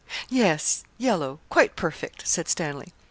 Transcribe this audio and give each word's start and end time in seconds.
'Yes 0.29 0.83
yellow 0.97 1.39
quite 1.51 1.75
perfect,' 1.75 2.27
said 2.27 2.47
Stanley. 2.49 2.91